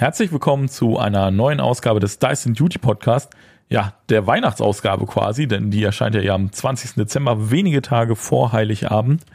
[0.00, 3.34] Herzlich willkommen zu einer neuen Ausgabe des Dyson Duty Podcast.
[3.68, 6.94] Ja, der Weihnachtsausgabe quasi, denn die erscheint ja am 20.
[6.94, 9.26] Dezember, wenige Tage vor Heiligabend.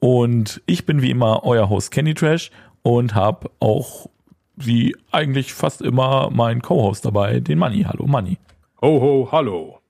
[0.00, 2.50] Und ich bin wie immer euer Host Candy Trash
[2.82, 4.10] und habe auch
[4.56, 7.84] wie eigentlich fast immer meinen Co-Host dabei, den Manny.
[7.84, 8.36] Hallo Manny.
[8.82, 9.80] Ho, ho, hallo.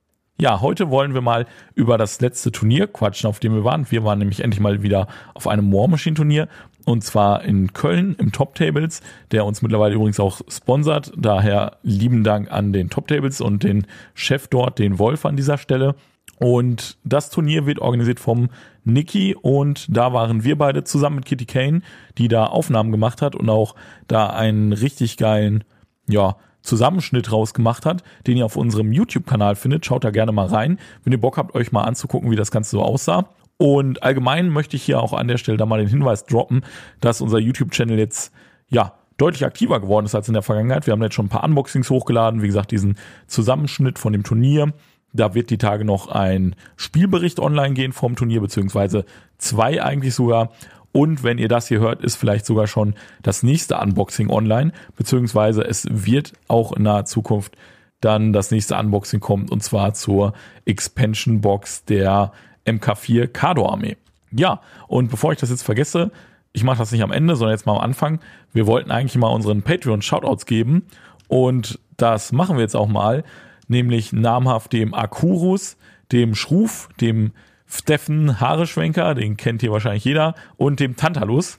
[0.41, 1.45] Ja, heute wollen wir mal
[1.75, 3.89] über das letzte Turnier quatschen, auf dem wir waren.
[3.89, 6.47] Wir waren nämlich endlich mal wieder auf einem War Machine Turnier
[6.85, 11.11] und zwar in Köln im Top Tables, der uns mittlerweile übrigens auch sponsert.
[11.15, 15.57] Daher lieben Dank an den Top Tables und den Chef dort, den Wolf an dieser
[15.57, 15.95] Stelle.
[16.37, 18.49] Und das Turnier wird organisiert vom
[18.83, 21.81] Niki und da waren wir beide zusammen mit Kitty Kane,
[22.17, 23.75] die da Aufnahmen gemacht hat und auch
[24.07, 25.63] da einen richtig geilen,
[26.09, 29.85] ja, Zusammenschnitt rausgemacht hat, den ihr auf unserem YouTube-Kanal findet.
[29.85, 32.71] Schaut da gerne mal rein, wenn ihr Bock habt, euch mal anzugucken, wie das Ganze
[32.71, 33.29] so aussah.
[33.61, 36.63] Und allgemein möchte ich hier auch an der Stelle da mal den Hinweis droppen,
[36.99, 38.33] dass unser YouTube-Channel jetzt,
[38.69, 40.87] ja, deutlich aktiver geworden ist als in der Vergangenheit.
[40.87, 44.73] Wir haben jetzt schon ein paar Unboxings hochgeladen, wie gesagt, diesen Zusammenschnitt von dem Turnier.
[45.13, 49.05] Da wird die Tage noch ein Spielbericht online gehen vom Turnier, beziehungsweise
[49.37, 50.49] zwei eigentlich sogar.
[50.91, 55.61] Und wenn ihr das hier hört, ist vielleicht sogar schon das nächste Unboxing online, beziehungsweise
[55.61, 57.55] es wird auch in naher Zukunft
[57.99, 60.33] dann das nächste Unboxing kommen, und zwar zur
[60.65, 62.31] Expansion Box der
[62.65, 63.97] MK4 Kado-Armee.
[64.31, 66.11] Ja, und bevor ich das jetzt vergesse,
[66.53, 68.19] ich mache das nicht am Ende, sondern jetzt mal am Anfang.
[68.53, 70.87] Wir wollten eigentlich mal unseren Patreon-Shoutouts geben
[71.27, 73.23] und das machen wir jetzt auch mal,
[73.67, 75.77] nämlich namhaft dem Akurus,
[76.11, 77.31] dem Schruf, dem
[77.67, 81.57] Steffen Haareschwenker, den kennt hier wahrscheinlich jeder, und dem Tantalus.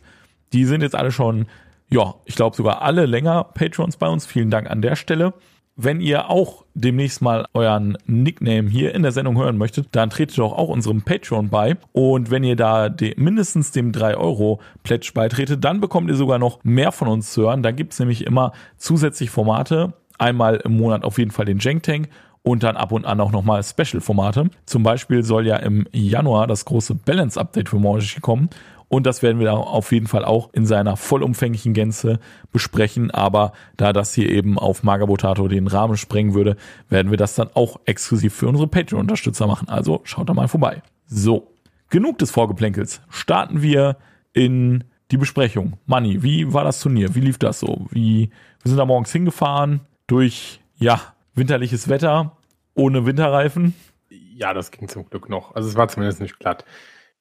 [0.53, 1.47] Die sind jetzt alle schon,
[1.89, 4.27] ja, ich glaube sogar alle länger Patrons bei uns.
[4.27, 5.33] Vielen Dank an der Stelle.
[5.77, 10.37] Wenn ihr auch demnächst mal euren Nickname hier in der Sendung hören möchtet, dann tretet
[10.37, 11.79] doch auch unserem Patreon bei.
[11.93, 16.93] Und wenn ihr da de mindestens dem 3-Euro-Pledge beitretet, dann bekommt ihr sogar noch mehr
[16.93, 17.63] von uns zu hören.
[17.63, 19.95] Da gibt's nämlich immer zusätzlich Formate.
[20.19, 22.11] Einmal im Monat auf jeden Fall den Jank Tank
[22.43, 24.51] und dann ab und an auch nochmal Special-Formate.
[24.67, 28.51] Zum Beispiel soll ja im Januar das große Balance-Update für Morgisch kommen
[28.93, 32.19] und das werden wir auf jeden Fall auch in seiner vollumfänglichen Gänze
[32.53, 33.11] besprechen.
[33.11, 36.59] Aber da das hier eben auf Magabotato den Rahmen sprengen würde,
[36.91, 39.71] werden wir das dann auch exklusiv für unsere Patreon-Unterstützer machen.
[39.71, 40.83] Also schaut da mal vorbei.
[41.07, 41.55] So,
[41.89, 43.01] genug des Vorgeplänkels.
[43.09, 43.97] Starten wir
[44.35, 45.79] in die Besprechung.
[45.87, 47.15] Manni, wie war das Turnier?
[47.15, 47.87] Wie lief das so?
[47.89, 48.29] Wie,
[48.63, 51.01] wir sind da morgens hingefahren durch, ja,
[51.35, 52.37] winterliches Wetter,
[52.75, 53.75] ohne Winterreifen.
[54.11, 55.55] Ja, das ging zum Glück noch.
[55.55, 56.67] Also es war zumindest nicht glatt.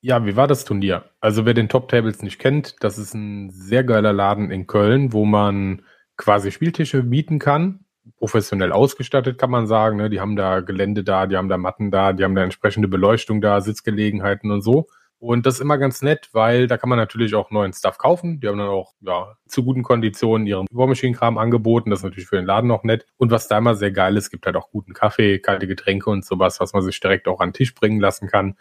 [0.03, 1.05] Ja, wie war das Turnier?
[1.19, 5.13] Also wer den Top Tables nicht kennt, das ist ein sehr geiler Laden in Köln,
[5.13, 5.83] wo man
[6.17, 7.85] quasi Spieltische mieten kann.
[8.17, 9.97] Professionell ausgestattet, kann man sagen.
[9.97, 10.09] Ne?
[10.09, 13.41] Die haben da Gelände da, die haben da Matten da, die haben da entsprechende Beleuchtung
[13.41, 14.87] da, Sitzgelegenheiten und so.
[15.19, 18.39] Und das ist immer ganz nett, weil da kann man natürlich auch neuen Stuff kaufen.
[18.39, 21.91] Die haben dann auch ja, zu guten Konditionen ihren Bohrmaschinen-Kram angeboten.
[21.91, 23.05] Das ist natürlich für den Laden auch nett.
[23.17, 26.25] Und was da immer sehr geil ist, gibt halt auch guten Kaffee, kalte Getränke und
[26.25, 28.55] sowas, was man sich direkt auch an den Tisch bringen lassen kann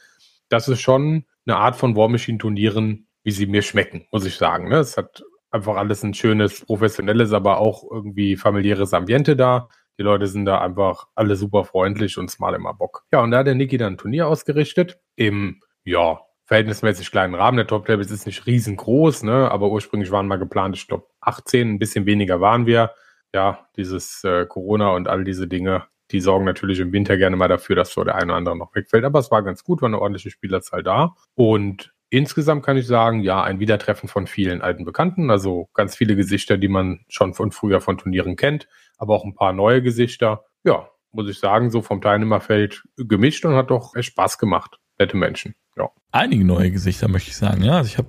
[0.51, 4.37] das ist schon eine Art von War Machine Turnieren, wie sie mir schmecken, muss ich
[4.37, 4.69] sagen.
[4.69, 4.77] Ne?
[4.77, 9.69] Es hat einfach alles ein schönes, professionelles, aber auch irgendwie familiäres Ambiente da.
[9.99, 13.05] Die Leute sind da einfach alle super freundlich und es immer Bock.
[13.13, 17.59] Ja, und da hat der Niki dann ein Turnier ausgerichtet im, ja, verhältnismäßig kleinen Rahmen.
[17.59, 21.75] Der Top Tables ist nicht riesengroß, ne, aber ursprünglich waren mal geplant, ich glaube 18,
[21.75, 22.93] ein bisschen weniger waren wir.
[23.33, 27.49] Ja, dieses äh, Corona und all diese Dinge die sorgen natürlich im Winter gerne mal
[27.49, 29.05] dafür, dass so der eine oder andere noch wegfällt.
[29.05, 31.15] Aber es war ganz gut, war eine ordentliche Spielerzahl da.
[31.35, 35.31] Und insgesamt kann ich sagen, ja, ein Wiedertreffen von vielen alten Bekannten.
[35.31, 38.69] Also ganz viele Gesichter, die man schon von früher von Turnieren kennt,
[38.99, 40.45] aber auch ein paar neue Gesichter.
[40.65, 44.79] Ja, muss ich sagen, so vom Teilnehmerfeld gemischt und hat doch Spaß gemacht.
[44.99, 45.55] Nette Menschen.
[45.77, 45.91] Ja.
[46.13, 47.63] Einige neue Gesichter, möchte ich sagen.
[47.63, 48.09] Ja, also ich habe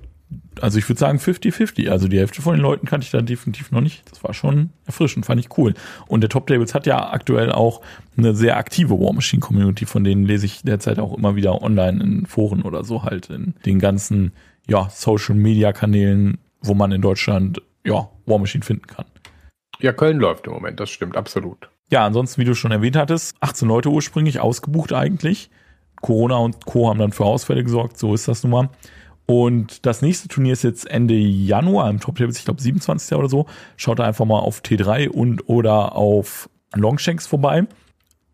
[0.60, 1.88] also ich würde sagen 50-50.
[1.88, 4.08] Also die Hälfte von den Leuten kannte ich da definitiv noch nicht.
[4.10, 5.74] Das war schon erfrischend, fand ich cool.
[6.06, 7.80] Und der Top Tables hat ja aktuell auch
[8.16, 12.02] eine sehr aktive War Machine Community, von denen lese ich derzeit auch immer wieder online
[12.02, 14.32] in Foren oder so halt in den ganzen
[14.68, 19.06] ja, Social Media Kanälen, wo man in Deutschland ja War Machine finden kann.
[19.80, 21.68] Ja, Köln läuft im Moment, das stimmt absolut.
[21.90, 25.50] Ja, ansonsten, wie du schon erwähnt hattest, 18 Leute ursprünglich ausgebucht eigentlich.
[26.00, 26.88] Corona und Co.
[26.88, 28.68] haben dann für Ausfälle gesorgt, so ist das nun mal.
[29.26, 33.16] Und das nächste Turnier ist jetzt Ende Januar im Top Tables, ich glaube 27.
[33.16, 33.46] oder so.
[33.76, 37.66] Schaut da einfach mal auf T3 und oder auf Longshanks vorbei.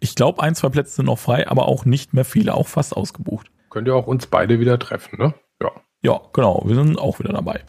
[0.01, 2.97] Ich glaube, ein, zwei Plätze sind noch frei, aber auch nicht mehr viele, auch fast
[2.97, 3.51] ausgebucht.
[3.71, 5.35] Könnt ihr auch uns beide wieder treffen, ne?
[5.61, 5.71] Ja.
[6.03, 6.63] Ja, genau.
[6.65, 7.61] Wir sind auch wieder dabei.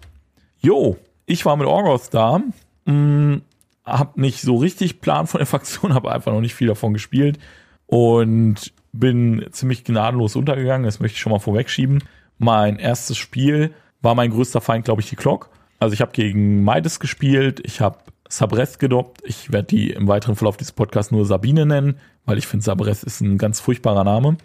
[0.60, 2.42] Jo, ich war mit Orgoth da.
[2.86, 3.42] Hm,
[3.84, 7.40] hab nicht so richtig Plan von der Fraktion, habe einfach noch nicht viel davon gespielt
[7.88, 10.86] und bin ziemlich gnadenlos untergegangen.
[10.86, 12.04] Das möchte ich schon mal vorwegschieben.
[12.40, 15.50] Mein erstes Spiel war mein größter Feind, glaube ich, die Clock.
[15.78, 18.00] Also ich habe gegen Midas gespielt, ich habe
[18.30, 19.22] Sabreth gedoppt.
[19.26, 23.04] Ich werde die im weiteren Verlauf dieses Podcasts nur Sabine nennen, weil ich finde, Sabreth
[23.04, 24.38] ist ein ganz furchtbarer Name.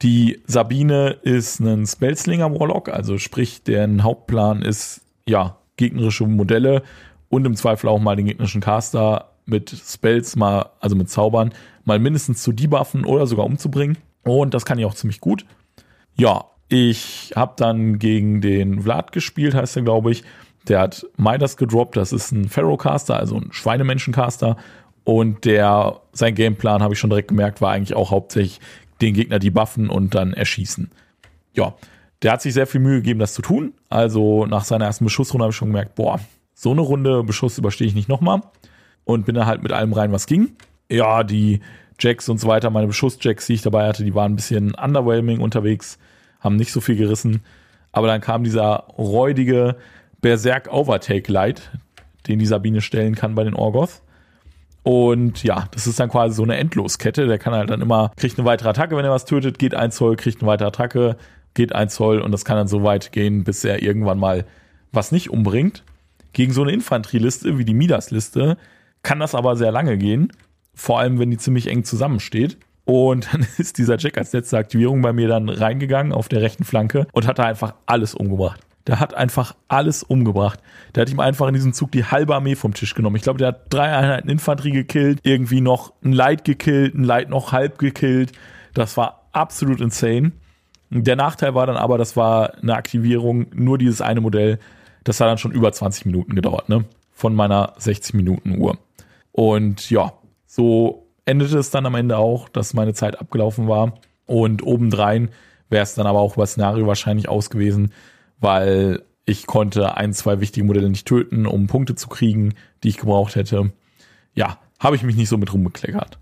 [0.00, 6.82] Die Sabine ist ein Spellslinger Warlock, also sprich, deren Hauptplan ist, ja, gegnerische Modelle
[7.28, 11.52] und im Zweifel auch mal den gegnerischen Caster mit Spells mal, also mit Zaubern,
[11.84, 13.98] mal mindestens zu debuffen oder sogar umzubringen.
[14.22, 15.44] Und das kann ich auch ziemlich gut.
[16.14, 20.24] Ja, ich habe dann gegen den Vlad gespielt, heißt er, glaube ich.
[20.68, 24.56] Der hat Midas gedroppt, das ist ein Pharaoh-Caster, also ein Schweinemenschen-Caster.
[25.04, 28.60] Und der, sein Gameplan, habe ich schon direkt gemerkt, war eigentlich auch hauptsächlich
[29.00, 30.90] den Gegner debuffen und dann erschießen.
[31.54, 31.74] Ja,
[32.22, 33.74] der hat sich sehr viel Mühe gegeben, das zu tun.
[33.88, 36.20] Also nach seiner ersten Beschussrunde habe ich schon gemerkt, boah,
[36.54, 38.42] so eine Runde Beschuss überstehe ich nicht nochmal.
[39.04, 40.56] Und bin dann halt mit allem rein, was ging.
[40.88, 41.60] Ja, die
[41.98, 45.40] Jacks und so weiter, meine Beschussjacks, die ich dabei hatte, die waren ein bisschen underwhelming
[45.40, 45.98] unterwegs,
[46.42, 47.42] haben nicht so viel gerissen.
[47.92, 49.76] Aber dann kam dieser räudige
[50.20, 51.70] Berserk Overtake Light,
[52.26, 54.02] den die Sabine stellen kann bei den Orgoth.
[54.82, 57.26] Und ja, das ist dann quasi so eine Endloskette.
[57.26, 59.92] Der kann halt dann immer, kriegt eine weitere Attacke, wenn er was tötet, geht ein
[59.92, 61.16] Zoll, kriegt eine weitere Attacke,
[61.54, 64.44] geht ein Zoll und das kann dann so weit gehen, bis er irgendwann mal
[64.90, 65.84] was nicht umbringt.
[66.32, 68.56] Gegen so eine Infanterieliste wie die Midas-Liste
[69.02, 70.32] kann das aber sehr lange gehen,
[70.74, 72.56] vor allem wenn die ziemlich eng zusammensteht.
[72.84, 76.64] Und dann ist dieser Jack als letzte Aktivierung bei mir dann reingegangen auf der rechten
[76.64, 78.60] Flanke und hat da einfach alles umgebracht.
[78.86, 80.58] Der hat einfach alles umgebracht.
[80.94, 83.14] Der hat ihm einfach in diesem Zug die halbe Armee vom Tisch genommen.
[83.14, 87.28] Ich glaube, der hat drei Einheiten Infanterie gekillt, irgendwie noch ein Light gekillt, ein Light
[87.28, 88.32] noch halb gekillt.
[88.74, 90.32] Das war absolut insane.
[90.90, 94.58] Der Nachteil war dann aber, das war eine Aktivierung, nur dieses eine Modell.
[95.04, 96.84] Das hat dann schon über 20 Minuten gedauert, ne?
[97.12, 98.78] Von meiner 60 Minuten Uhr.
[99.30, 100.12] Und ja,
[100.46, 103.94] so endete es dann am Ende auch, dass meine Zeit abgelaufen war.
[104.26, 105.30] Und obendrein
[105.68, 107.92] wäre es dann aber auch über Szenario wahrscheinlich aus gewesen,
[108.40, 112.98] weil ich konnte ein, zwei wichtige Modelle nicht töten, um Punkte zu kriegen, die ich
[112.98, 113.72] gebraucht hätte.
[114.34, 116.18] Ja, habe ich mich nicht so mit rumbekleckert.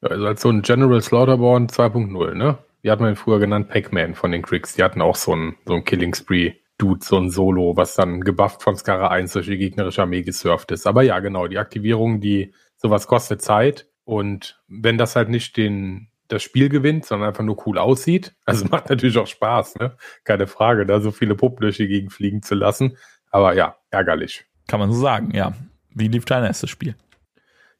[0.00, 2.58] Also als so ein General Slaughterborn 2.0, ne?
[2.82, 3.68] Wie hat man ihn früher genannt?
[3.68, 4.74] Pac-Man von den Cricks.
[4.74, 6.52] Die hatten auch so ein, so ein Killing Spree.
[6.78, 10.70] Dude, so ein Solo, was dann gebufft von Skara 1 durch die gegnerische Armee gesurft
[10.70, 10.86] ist.
[10.86, 13.85] Aber ja, genau, die Aktivierung, die sowas kostet Zeit.
[14.06, 18.34] Und wenn das halt nicht den, das Spiel gewinnt, sondern einfach nur cool aussieht.
[18.46, 19.96] Also macht natürlich auch Spaß, ne?
[20.22, 22.96] Keine Frage, da so viele Puppen durch die Gegend fliegen zu lassen.
[23.30, 24.46] Aber ja, ärgerlich.
[24.68, 25.54] Kann man so sagen, ja.
[25.90, 26.94] Wie lief dein erstes Spiel?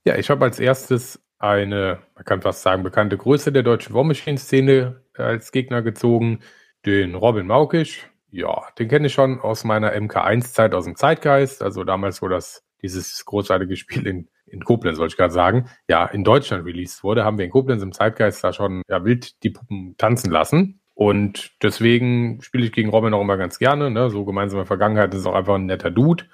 [0.05, 4.03] Ja, ich habe als erstes eine, man kann fast sagen, bekannte Größe der deutschen War
[4.03, 6.41] Machine-Szene als Gegner gezogen,
[6.87, 8.11] den Robin Maukisch.
[8.33, 12.65] Ja, den kenne ich schon aus meiner MK1-Zeit aus dem Zeitgeist, also damals, wo das
[12.83, 17.25] dieses großartige Spiel in in Koblenz, wollte ich gerade sagen, ja, in Deutschland released wurde,
[17.25, 20.81] haben wir in Koblenz im Zeitgeist da schon ja, wild die Puppen tanzen lassen.
[20.95, 23.91] Und deswegen spiele ich gegen Robin auch immer ganz gerne.
[23.91, 24.09] Ne?
[24.09, 26.25] So gemeinsame Vergangenheit ist auch einfach ein netter Dude.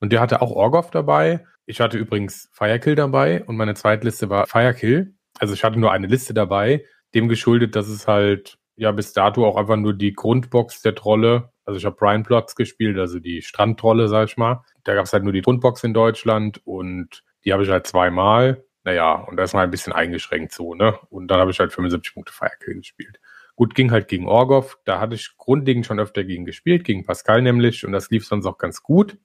[0.00, 1.44] Und der hatte auch Orgoff dabei.
[1.66, 5.14] Ich hatte übrigens Firekill dabei und meine Zweitliste war Firekill.
[5.38, 9.46] Also ich hatte nur eine Liste dabei, dem geschuldet, dass es halt ja bis dato
[9.46, 11.52] auch einfach nur die Grundbox der Trolle.
[11.64, 14.64] Also ich habe Brian Plots gespielt, also die Strandtrolle, sag ich mal.
[14.84, 18.64] Da gab es halt nur die Grundbox in Deutschland und die habe ich halt zweimal.
[18.84, 20.98] Naja, und da ist man ein bisschen eingeschränkt so, ne?
[21.10, 23.20] Und dann habe ich halt 75 Punkte Firekill gespielt.
[23.54, 24.78] Gut, ging halt gegen Orgov.
[24.84, 27.84] Da hatte ich grundlegend schon öfter gegen gespielt, gegen Pascal nämlich.
[27.84, 29.18] Und das lief sonst auch ganz gut.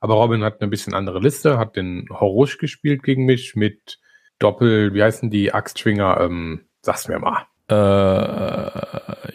[0.00, 4.00] Aber Robin hat eine bisschen andere Liste, hat den Horusch gespielt gegen mich mit
[4.38, 6.20] Doppel, wie heißen die Axtschwinger?
[6.20, 7.46] Ähm, sag's mir mal.
[7.68, 8.70] Äh,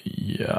[0.04, 0.54] ja,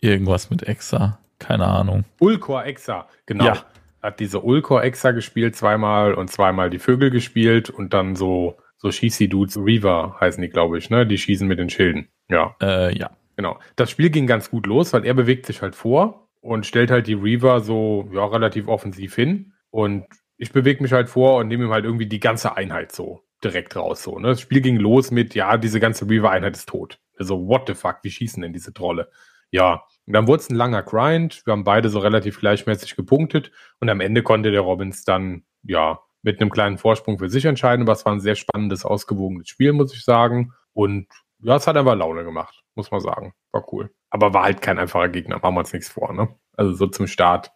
[0.00, 1.18] irgendwas mit Exa.
[1.38, 2.04] Keine Ahnung.
[2.20, 3.44] Ulcor Exa, genau.
[3.44, 3.64] Ja
[4.04, 8.92] hat diese Ulcor Exa gespielt zweimal und zweimal die Vögel gespielt und dann so, so
[8.92, 11.06] Schießi Dudes Reaver heißen die, glaube ich, ne?
[11.06, 12.08] Die schießen mit den Schilden.
[12.28, 12.54] Ja.
[12.60, 13.16] Äh, ja.
[13.36, 13.58] Genau.
[13.76, 17.06] Das Spiel ging ganz gut los, weil er bewegt sich halt vor und stellt halt
[17.06, 19.54] die Reaver so, ja, relativ offensiv hin.
[19.70, 20.04] Und
[20.36, 23.74] ich bewege mich halt vor und nehme ihm halt irgendwie die ganze Einheit so direkt
[23.74, 24.28] raus, so, ne?
[24.28, 26.98] Das Spiel ging los mit, ja, diese ganze Reaver-Einheit ist tot.
[27.18, 29.10] Also, what the fuck, wie schießen denn diese Trolle?
[29.50, 31.42] Ja, und dann wurde es ein langer Grind.
[31.46, 33.50] Wir haben beide so relativ gleichmäßig gepunktet.
[33.80, 37.86] Und am Ende konnte der Robbins dann, ja, mit einem kleinen Vorsprung für sich entscheiden.
[37.86, 40.52] Was war ein sehr spannendes, ausgewogenes Spiel, muss ich sagen.
[40.72, 41.06] Und
[41.40, 43.34] ja, es hat einfach Laune gemacht, muss man sagen.
[43.52, 43.90] war cool.
[44.10, 46.28] Aber war halt kein einfacher Gegner, machen wir uns nichts vor, ne?
[46.56, 47.50] Also so zum Start.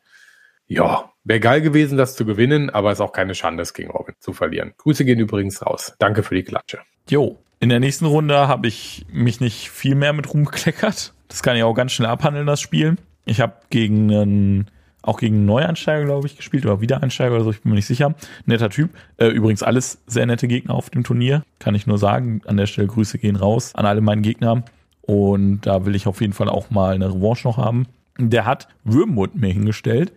[0.67, 4.15] Ja, wäre geil gewesen, das zu gewinnen, aber ist auch keine Schande, es gegen Robin
[4.19, 4.75] zu verlieren.
[4.77, 5.95] Grüße gehen übrigens raus.
[5.99, 6.81] Danke für die Klatsche.
[7.09, 11.15] Jo, in der nächsten Runde habe ich mich nicht viel mehr mit rumgekleckert.
[11.29, 12.97] Das kann ich auch ganz schnell abhandeln, das Spiel.
[13.25, 14.67] Ich habe gegen einen,
[15.03, 17.87] auch gegen einen Neueinsteiger, glaube ich, gespielt oder Wiedereinsteiger oder so, ich bin mir nicht
[17.87, 18.15] sicher.
[18.47, 18.91] Netter Typ.
[19.19, 22.41] Äh, übrigens alles sehr nette Gegner auf dem Turnier, kann ich nur sagen.
[22.47, 24.65] An der Stelle Grüße gehen raus an alle meine Gegner.
[25.03, 27.87] Und da will ich auf jeden Fall auch mal eine Revanche noch haben.
[28.19, 30.13] Der hat Würmwood mir hingestellt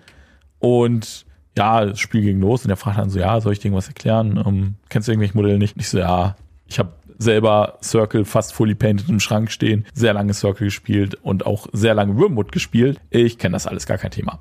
[0.60, 1.25] und
[1.58, 3.88] ja, das Spiel ging los und der fragt dann so, ja, soll ich dir irgendwas
[3.88, 4.41] erklären?
[4.46, 5.75] Ähm, kennst du irgendwelche Modelle nicht?
[5.77, 6.36] Ich so, ja,
[6.68, 11.46] ich habe selber Circle fast fully painted im Schrank stehen, sehr lange Circle gespielt und
[11.46, 13.00] auch sehr lange Wormwood gespielt.
[13.10, 14.40] Ich kenne das alles, gar kein Thema.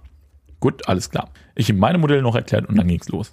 [0.60, 1.30] Gut, alles klar.
[1.54, 3.32] Ich ihm meine Modelle noch erklärt und dann ging's los.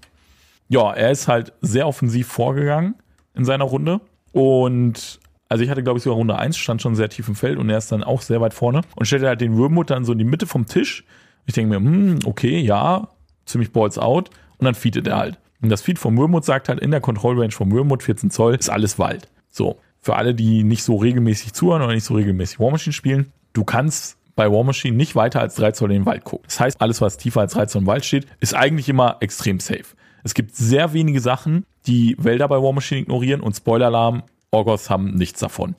[0.70, 2.96] Ja, er ist halt sehr offensiv vorgegangen
[3.36, 4.02] in seiner Runde
[4.34, 7.58] und also ich hatte, glaube ich, sogar Runde 1, stand schon sehr tief im Feld
[7.58, 10.12] und er ist dann auch sehr weit vorne und stellte halt den Wormwood dann so
[10.12, 11.06] in die Mitte vom Tisch.
[11.46, 13.08] Ich denke mir, hm, okay, ja,
[13.46, 15.40] ziemlich Balls out und dann feedet er halt.
[15.62, 18.56] Und das Feed vom Wormwood sagt halt, in der Control Range vom Wormwood, 14 Zoll,
[18.56, 19.30] ist alles Wald.
[19.58, 23.34] So, für alle, die nicht so regelmäßig zuhören oder nicht so regelmäßig War Machine spielen,
[23.54, 26.46] du kannst bei War Machine nicht weiter als 3 Zoll in den Wald gucken.
[26.46, 29.60] Das heißt, alles, was tiefer als 3 Zoll im Wald steht, ist eigentlich immer extrem
[29.60, 29.84] safe.
[30.24, 35.16] Es gibt sehr wenige Sachen, die Wälder bei War Machine ignorieren und Spoiler-Alarm, Orgos haben
[35.16, 35.76] nichts davon.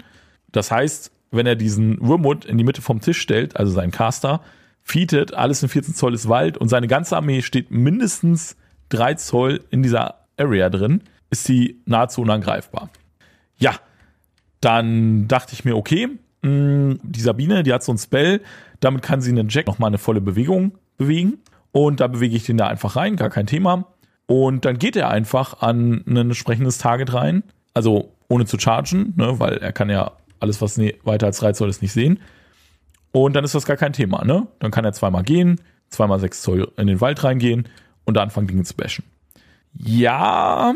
[0.51, 4.41] Das heißt, wenn er diesen Wormwood in die Mitte vom Tisch stellt, also seinen Caster,
[4.83, 8.57] feedet, alles in 14 Zoll ist Wald und seine ganze Armee steht mindestens
[8.89, 12.91] 3 Zoll in dieser Area drin, ist sie nahezu unangreifbar.
[13.59, 13.75] Ja,
[14.61, 16.09] dann dachte ich mir, okay,
[16.43, 18.41] mm, die Sabine, die hat so ein Spell,
[18.81, 21.39] damit kann sie einen Jack nochmal eine volle Bewegung bewegen.
[21.73, 23.85] Und da bewege ich den da einfach rein, gar kein Thema.
[24.27, 27.43] Und dann geht er einfach an ein entsprechendes Target rein.
[27.75, 31.53] Also ohne zu chargen, ne, weil er kann ja alles, was ne, weiter als 3
[31.53, 32.21] Zoll ist, nicht sehen.
[33.13, 34.47] Und dann ist das gar kein Thema, ne?
[34.59, 37.69] Dann kann er zweimal gehen, zweimal 6 Zoll in den Wald reingehen
[38.05, 39.05] und da anfangen, Dinge zu bashen.
[39.73, 40.75] Ja,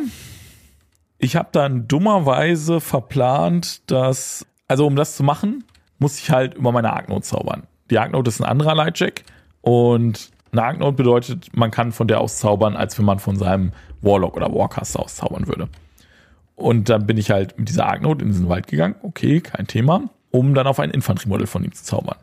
[1.22, 5.62] ich habe dann dummerweise verplant, dass, also um das zu machen,
[6.00, 7.62] muss ich halt über meine Arknote zaubern.
[7.90, 9.24] Die Arknote ist ein anderer Lightcheck
[9.60, 13.70] und eine Arknote bedeutet, man kann von der aus zaubern, als wenn man von seinem
[14.00, 15.68] Warlock oder Warcaster aus zaubern würde.
[16.56, 20.10] Und dann bin ich halt mit dieser Arknote in diesen Wald gegangen, okay, kein Thema,
[20.32, 22.18] um dann auf ein Infanteriemodell von ihm zu zaubern.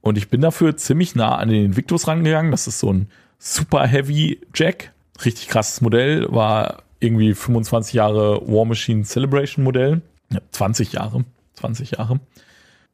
[0.00, 2.50] Und ich bin dafür ziemlich nah an den Invictus rangegangen.
[2.50, 4.92] Das ist so ein Super Heavy Jack.
[5.24, 10.02] Richtig krasses Modell, war irgendwie 25 Jahre War Machine Celebration Modell.
[10.30, 11.24] Ja, 20 Jahre.
[11.54, 12.20] 20 Jahre.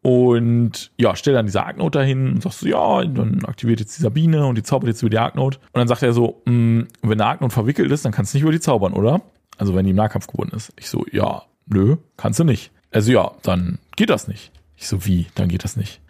[0.02, 4.02] Und ja, stell dann diese Arknote dahin und sagst so, ja, dann aktiviert jetzt die
[4.02, 5.59] Sabine und die zaubert jetzt über die Arknote.
[5.59, 8.42] Und dann sagt er so, mm, wenn eine Arknote verwickelt ist, dann kannst du nicht
[8.42, 9.21] über die zaubern, oder?
[9.59, 10.73] Also wenn die im Nahkampf gebunden ist.
[10.78, 12.71] Ich so, ja, nö, kannst du nicht.
[12.90, 14.52] Also ja, dann geht das nicht.
[14.76, 15.26] Ich so, wie?
[15.35, 16.00] Dann geht das nicht.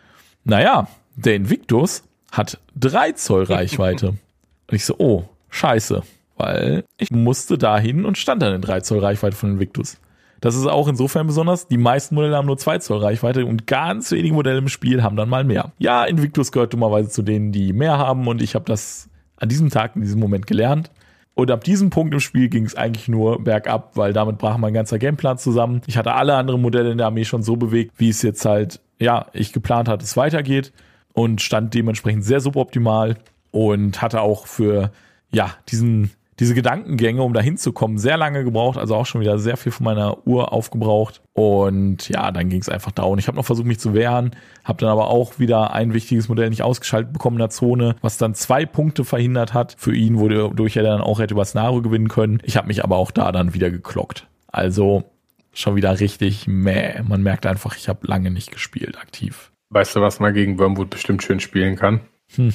[0.44, 4.09] Naja, der Invictus hat drei Zoll Reichweite.
[4.68, 6.04] und ich so, oh, scheiße
[6.40, 9.99] weil ich musste dahin und stand dann in 3 Zoll Reichweite von Invictus.
[10.40, 14.11] Das ist auch insofern besonders, die meisten Modelle haben nur 2 Zoll Reichweite und ganz
[14.11, 15.73] wenige Modelle im Spiel haben dann mal mehr.
[15.78, 19.68] Ja, Invictus gehört dummerweise zu denen, die mehr haben und ich habe das an diesem
[19.68, 20.90] Tag, in diesem Moment gelernt.
[21.35, 24.75] Und ab diesem Punkt im Spiel ging es eigentlich nur bergab, weil damit brach mein
[24.75, 25.80] ganzer Gameplan zusammen.
[25.87, 28.80] Ich hatte alle anderen Modelle in der Armee schon so bewegt, wie es jetzt halt,
[28.99, 30.73] ja, ich geplant hatte, es weitergeht
[31.12, 33.16] und stand dementsprechend sehr suboptimal
[33.52, 34.90] und hatte auch für,
[35.32, 39.59] ja, diesen diese Gedankengänge, um da hinzukommen, sehr lange gebraucht, also auch schon wieder sehr
[39.59, 41.20] viel von meiner Uhr aufgebraucht.
[41.35, 43.18] Und ja, dann ging es einfach down.
[43.18, 44.30] Ich habe noch versucht, mich zu wehren,
[44.64, 48.16] habe dann aber auch wieder ein wichtiges Modell nicht ausgeschaltet bekommen in der Zone, was
[48.16, 52.09] dann zwei Punkte verhindert hat für ihn, wodurch er dann auch hätte über Szenario gewinnen
[52.09, 52.40] können.
[52.42, 54.26] Ich habe mich aber auch da dann wieder geklockt.
[54.49, 55.04] Also
[55.52, 57.02] schon wieder richtig meh.
[57.02, 59.52] Man merkt einfach, ich habe lange nicht gespielt aktiv.
[59.68, 62.00] Weißt du, was man gegen Wormwood bestimmt schön spielen kann?
[62.35, 62.54] Hm.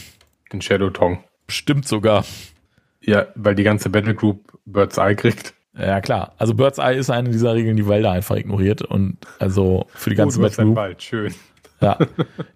[0.51, 1.23] Den Shadow Tong.
[1.47, 2.25] Stimmt sogar.
[3.05, 5.53] Ja, weil die ganze Battle Group Bird's Eye kriegt.
[5.77, 6.33] Ja, klar.
[6.37, 10.15] Also Bird's Eye ist eine dieser Regeln, die Wälder einfach ignoriert und also für die
[10.15, 10.75] ganze oh, Battle Group.
[10.75, 11.33] Wald, schön.
[11.81, 11.97] Ja.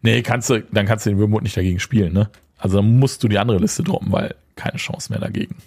[0.02, 2.30] Nee, kannst du, dann kannst du den Würmut nicht dagegen spielen, ne?
[2.58, 5.58] Also dann musst du die andere Liste droppen, weil keine Chance mehr dagegen.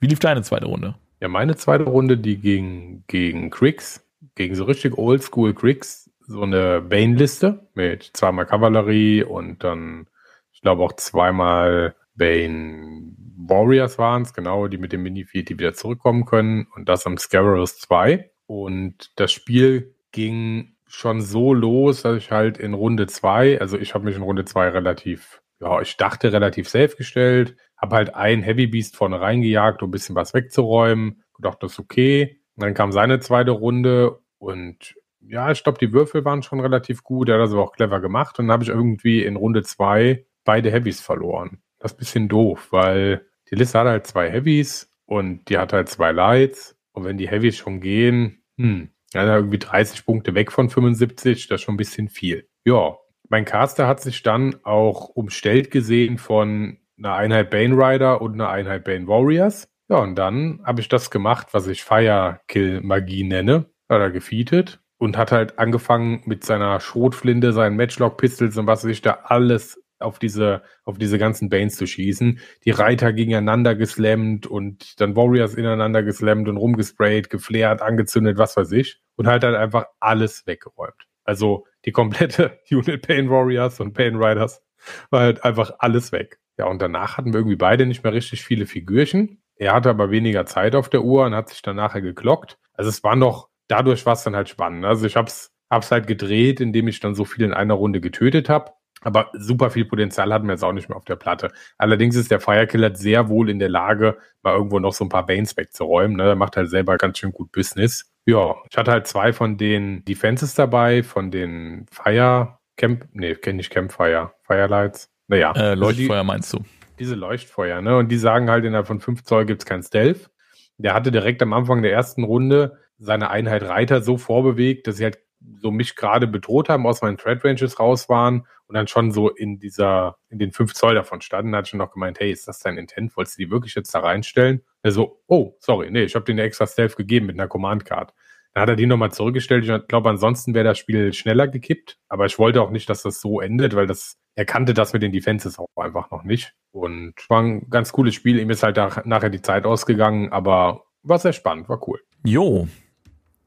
[0.00, 0.94] Wie lief deine zweite Runde?
[1.20, 6.80] Ja, meine zweite Runde, die ging gegen Cricks, gegen so richtig oldschool Cricks, so eine
[6.80, 10.06] Bane-Liste mit zweimal Kavallerie und dann,
[10.52, 15.74] ich glaube auch zweimal Bane Warriors waren es, genau, die mit dem Mini-Feed, die wieder
[15.74, 16.66] zurückkommen können.
[16.74, 18.30] Und das am Scarabus 2.
[18.46, 23.94] Und das Spiel ging schon so los, dass ich halt in Runde 2, also ich
[23.94, 28.42] habe mich in Runde 2 relativ, ja, ich dachte relativ safe gestellt, habe halt ein
[28.42, 32.40] Heavy Beast vorne reingejagt, um ein bisschen was wegzuräumen, gedacht, das ist okay.
[32.56, 37.02] Und dann kam seine zweite Runde und ja, ich glaube, die Würfel waren schon relativ
[37.02, 37.28] gut.
[37.28, 38.38] Er hat das aber auch clever gemacht.
[38.38, 41.62] Und dann habe ich irgendwie in Runde zwei beide Heavys verloren.
[41.82, 46.12] Das bisschen doof, weil die Liste hat halt zwei Heavys und die hat halt zwei
[46.12, 46.76] Lights.
[46.92, 51.60] Und wenn die Heavys schon gehen, hm, dann irgendwie 30 Punkte weg von 75, das
[51.60, 52.48] ist schon ein bisschen viel.
[52.64, 52.96] Ja,
[53.28, 58.50] mein Caster hat sich dann auch umstellt gesehen von einer Einheit Bane Rider und einer
[58.50, 59.68] Einheit Bane Warriors.
[59.88, 63.66] Ja, und dann habe ich das gemacht, was ich Fire Kill Magie nenne.
[63.88, 68.84] Hat er gefeatet und hat halt angefangen mit seiner Schrotflinte, seinen Matchlock Pistols und was
[68.84, 72.40] weiß ich da alles auf diese, auf diese ganzen Banes zu schießen.
[72.64, 78.72] Die Reiter gegeneinander geslammt und dann Warriors ineinander geslammt und rumgesprayt, geflärt, angezündet, was weiß
[78.72, 79.00] ich.
[79.16, 81.06] Und halt halt einfach alles weggeräumt.
[81.24, 84.62] Also die komplette Unit Pain Warriors und Pain Riders
[85.10, 86.38] war halt einfach alles weg.
[86.58, 89.42] Ja, und danach hatten wir irgendwie beide nicht mehr richtig viele Figürchen.
[89.56, 92.58] Er hatte aber weniger Zeit auf der Uhr und hat sich dann nachher geklockt.
[92.74, 94.84] Also es war noch, dadurch war es dann halt spannend.
[94.84, 98.48] Also ich hab's, hab's halt gedreht, indem ich dann so viel in einer Runde getötet
[98.48, 98.72] habe.
[99.02, 101.50] Aber super viel Potenzial hatten wir jetzt auch nicht mehr auf der Platte.
[101.78, 105.26] Allerdings ist der Firekiller sehr wohl in der Lage, mal irgendwo noch so ein paar
[105.26, 106.16] Banes wegzuräumen.
[106.16, 106.30] Ne?
[106.30, 108.12] Er macht halt selber ganz schön gut Business.
[108.26, 113.60] Ja, ich hatte halt zwei von den Defenses dabei, von den Fire Camp, nee, kenne
[113.60, 115.10] ich Campfire, Firelights.
[115.28, 115.52] Naja.
[115.52, 116.58] Äh, Leuchtfeuer also die, meinst du?
[116.98, 117.96] Diese Leuchtfeuer, ne?
[117.96, 120.30] Und die sagen halt, innerhalb von fünf Zoll gibt's kein Stealth.
[120.78, 125.04] Der hatte direkt am Anfang der ersten Runde seine Einheit Reiter so vorbewegt, dass sie
[125.04, 125.18] halt
[125.60, 129.28] so mich gerade bedroht haben, aus meinen Thread Ranges raus waren und dann schon so
[129.28, 132.58] in dieser, in den fünf Zoll davon standen, hat schon noch gemeint, hey, ist das
[132.60, 133.16] dein Intent?
[133.16, 134.62] Wolltest du die wirklich jetzt da reinstellen?
[134.82, 138.12] Er so, oh, sorry, nee, ich habe eine extra Stealth gegeben mit einer Command Card.
[138.54, 139.64] Dann hat er die nochmal zurückgestellt.
[139.66, 143.20] Ich glaube, ansonsten wäre das Spiel schneller gekippt, aber ich wollte auch nicht, dass das
[143.20, 146.54] so endet, weil das, er kannte das mit den Defenses auch einfach noch nicht.
[146.70, 148.38] Und war ein ganz cooles Spiel.
[148.38, 152.00] Ihm ist halt da, nachher die Zeit ausgegangen, aber war sehr spannend, war cool.
[152.24, 152.68] Jo.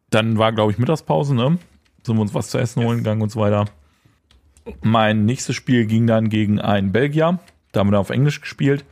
[0.09, 1.59] Dann war, glaube ich, Mittagspause, ne?
[2.05, 3.65] Sind wir uns was zu essen holen gegangen und so weiter.
[4.81, 7.39] Mein nächstes Spiel ging dann gegen einen Belgier.
[7.71, 8.85] Da haben wir dann auf Englisch gespielt.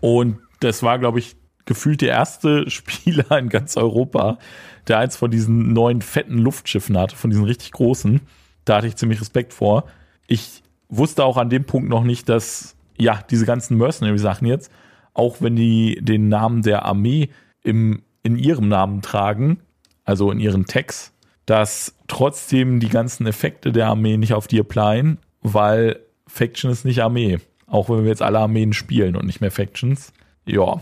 [0.00, 4.38] Und das war, glaube ich, gefühlt der erste Spieler in ganz Europa,
[4.86, 8.20] der eins von diesen neuen fetten Luftschiffen hatte, von diesen richtig großen.
[8.64, 9.84] Da hatte ich ziemlich Respekt vor.
[10.26, 14.70] Ich wusste auch an dem Punkt noch nicht, dass, ja, diese ganzen Mercenary-Sachen jetzt,
[15.14, 17.30] auch wenn die den Namen der Armee
[17.62, 19.60] im, in ihrem Namen tragen,
[20.04, 21.12] also in ihren Tags,
[21.44, 27.02] dass trotzdem die ganzen Effekte der Armee nicht auf die applyen, weil Faction ist nicht
[27.02, 27.38] Armee.
[27.66, 30.12] Auch wenn wir jetzt alle Armeen spielen und nicht mehr Factions.
[30.46, 30.80] Ja,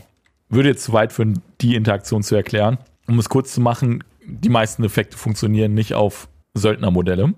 [0.48, 2.78] würde jetzt zu weit führen, die Interaktion zu erklären.
[3.08, 7.34] Um es kurz zu machen, die meisten Effekte funktionieren nicht auf Söldnermodelle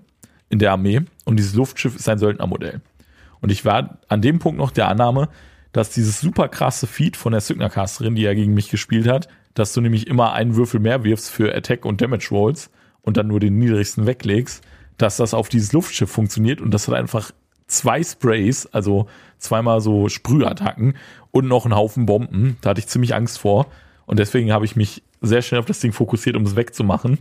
[0.49, 2.81] in der Armee und dieses Luftschiff ist ein Söldnermodell.
[3.41, 5.29] Und ich war an dem Punkt noch der Annahme,
[5.71, 9.73] dass dieses super krasse Feed von der Signer-Casterin, die ja gegen mich gespielt hat, dass
[9.73, 13.39] du nämlich immer einen Würfel mehr wirfst für Attack und Damage Rolls und dann nur
[13.39, 14.63] den niedrigsten weglegst,
[14.97, 17.31] dass das auf dieses Luftschiff funktioniert und das hat einfach
[17.67, 19.07] zwei Sprays, also
[19.37, 20.95] zweimal so Sprühattacken
[21.31, 22.57] und noch einen Haufen Bomben.
[22.61, 23.67] Da hatte ich ziemlich Angst vor.
[24.05, 27.19] Und deswegen habe ich mich sehr schnell auf das Ding fokussiert, um es wegzumachen.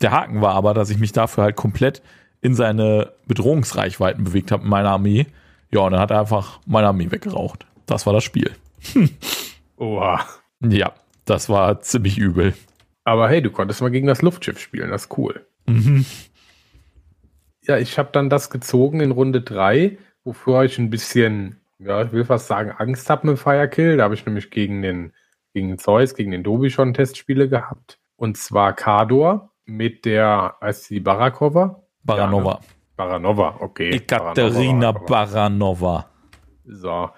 [0.00, 2.02] Der Haken war aber, dass ich mich dafür halt komplett
[2.40, 5.26] in seine Bedrohungsreichweiten bewegt habe in meiner Armee.
[5.70, 7.66] Ja, und dann hat er einfach meine Armee weggeraucht.
[7.86, 8.52] Das war das Spiel.
[9.76, 10.20] Oha.
[10.60, 10.92] Ja,
[11.24, 12.54] das war ziemlich übel.
[13.08, 15.46] Aber hey, du konntest mal gegen das Luftschiff spielen, das ist cool.
[15.64, 16.04] Mhm.
[17.62, 22.12] Ja, ich habe dann das gezogen in Runde 3, wofür ich ein bisschen, ja, ich
[22.12, 23.96] will fast sagen, Angst habe mit Firekill.
[23.96, 25.14] Da habe ich nämlich gegen den,
[25.54, 27.98] gegen Zeus, gegen den Dobi schon Testspiele gehabt.
[28.16, 31.82] Und zwar Kador mit der, heißt die Barakova?
[32.04, 32.50] Baranova.
[32.50, 32.66] Ja, ne?
[32.94, 33.88] Baranova, okay.
[33.88, 35.06] Ekaterina Baranova.
[35.06, 36.10] Baranova.
[36.66, 37.08] So,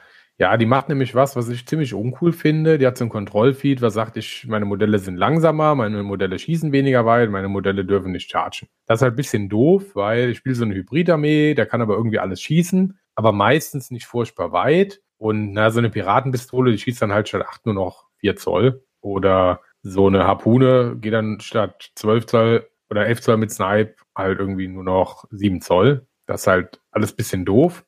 [0.41, 2.79] ja, die macht nämlich was, was ich ziemlich uncool finde.
[2.79, 6.73] Die hat so ein Kontrollfeed, was sagt, ich, meine Modelle sind langsamer, meine Modelle schießen
[6.73, 8.67] weniger weit, meine Modelle dürfen nicht chargen.
[8.87, 11.95] Das ist halt ein bisschen doof, weil ich spiele so eine Hybridarmee, der kann aber
[11.95, 15.03] irgendwie alles schießen, aber meistens nicht furchtbar weit.
[15.19, 18.83] Und na, so eine Piratenpistole, die schießt dann halt statt 8 nur noch 4 Zoll.
[19.03, 24.39] Oder so eine Harpune geht dann statt 12 Zoll oder 11 Zoll mit Snipe halt
[24.39, 26.07] irgendwie nur noch 7 Zoll.
[26.25, 27.85] Das ist halt alles bisschen doof.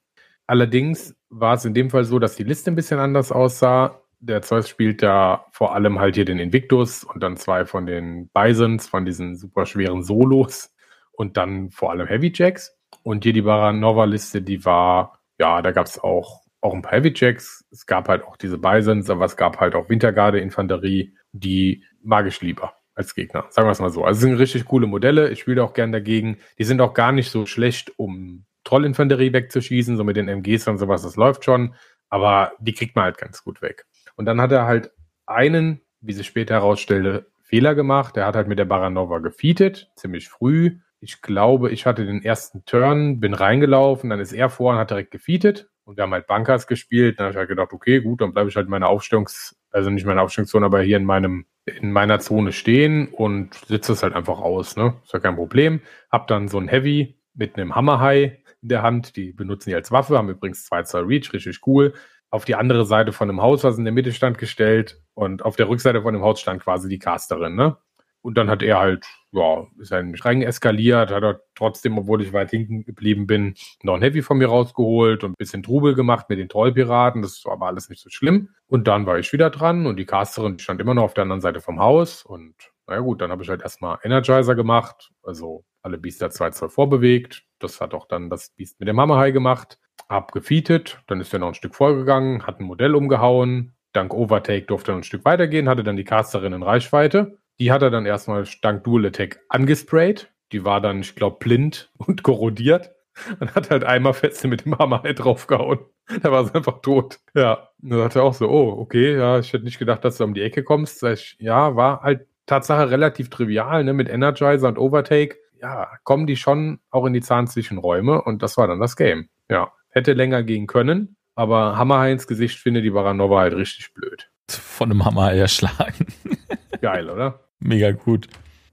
[0.47, 4.03] Allerdings war es in dem Fall so, dass die Liste ein bisschen anders aussah.
[4.21, 8.29] Der Zeus spielt da vor allem halt hier den Invictus und dann zwei von den
[8.29, 10.75] Bisons, von diesen super schweren Solos
[11.11, 12.77] und dann vor allem Heavy Jacks.
[13.03, 17.13] Und hier die Baranova-Liste, die war, ja, da gab es auch, auch ein paar Heavy
[17.17, 17.65] Jacks.
[17.73, 22.43] Es gab halt auch diese Bisons, aber es gab halt auch Wintergarde-Infanterie, die mag ich
[22.43, 23.47] lieber als Gegner.
[23.49, 24.05] Sagen wir es mal so.
[24.05, 25.31] Also sind richtig coole Modelle.
[25.31, 26.37] Ich spiele auch gern dagegen.
[26.59, 30.79] Die sind auch gar nicht so schlecht, um Trollinfanterie wegzuschießen, so mit den MGs und
[30.79, 31.75] sowas, das läuft schon,
[32.09, 33.87] aber die kriegt man halt ganz gut weg.
[34.17, 34.93] Und dann hat er halt
[35.27, 38.17] einen, wie sich später herausstellte, Fehler gemacht.
[38.17, 40.79] Er hat halt mit der Baranova gefeatet, ziemlich früh.
[41.01, 44.91] Ich glaube, ich hatte den ersten Turn, bin reingelaufen, dann ist er vor und hat
[44.91, 45.69] direkt gefeatet.
[45.85, 47.19] Und wir haben halt Bunkers gespielt.
[47.19, 49.91] Dann habe ich halt gedacht, okay, gut, dann bleibe ich halt in meiner Aufstellungs-, also
[49.91, 54.15] nicht meiner Aufstellungszone, aber hier in meinem, in meiner Zone stehen und sitze es halt
[54.15, 54.95] einfach aus, ne?
[55.05, 55.81] Ist ja kein Problem.
[56.11, 59.17] Hab dann so ein Heavy mit einem Hammer High in der Hand.
[59.17, 61.95] Die benutzen die als Waffe, haben übrigens zwei Zoll Reach, richtig cool.
[62.31, 65.03] Auf die andere Seite von dem Haus, was in der Mitte stand, gestellt.
[65.15, 67.77] Und auf der Rückseite von dem Haus stand quasi die Casterin, ne?
[68.23, 72.33] Und dann hat er halt, ja, ist ein rein eskaliert, hat er trotzdem, obwohl ich
[72.33, 76.27] weit hinten geblieben bin, noch ein Heavy von mir rausgeholt und ein bisschen Trubel gemacht
[76.29, 77.21] mit den Trollpiraten.
[77.21, 78.51] Das war aber alles nicht so schlimm.
[78.69, 81.41] Und dann war ich wieder dran und die Casterin stand immer noch auf der anderen
[81.41, 82.25] Seite vom Haus.
[82.25, 82.55] Und
[82.87, 87.45] naja gut, dann habe ich halt erstmal Energizer gemacht, also alle Biester 2 Zoll vorbewegt.
[87.59, 89.79] Das hat auch dann das Biest mit dem Hammer High gemacht.
[90.09, 93.75] Hab gefeatet, dann ist er noch ein Stück vorgegangen, hat ein Modell umgehauen.
[93.93, 97.39] Dank Overtake durfte er ein Stück weitergehen, hatte dann die Casterin in Reichweite.
[97.59, 100.33] Die hat er dann erstmal dank Dual Attack angesprayt.
[100.53, 102.93] Die war dann, ich glaube, blind und korrodiert.
[103.41, 105.81] Und hat halt einmal fest mit dem Hammer halt draufgehauen.
[106.23, 107.21] Da war sie einfach tot.
[107.35, 107.69] Ja.
[107.83, 110.25] Und dann hat er auch so, oh, okay, ja, ich hätte nicht gedacht, dass du
[110.25, 111.03] um die Ecke kommst.
[111.03, 115.37] Ich, ja, war halt Tatsache relativ trivial, ne, mit Energizer und Overtake.
[115.63, 119.31] Ja, kommen die schon auch in die Zahnzwischenräume und das war dann das Game.
[119.49, 124.29] Ja, hätte länger gehen können, aber Hammer ins Gesicht finde die Baranova halt richtig blöd.
[124.51, 126.07] Von einem Hammer erschlagen.
[126.83, 127.41] Geil, oder?
[127.59, 128.27] Mega gut.